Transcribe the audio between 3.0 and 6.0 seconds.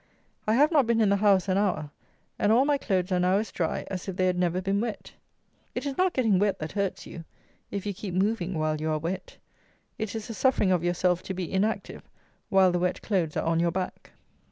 are now as dry as if they had never been wet. It is